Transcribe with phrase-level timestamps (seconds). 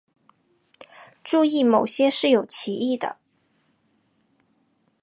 [1.23, 3.17] 注意某些是有歧义的。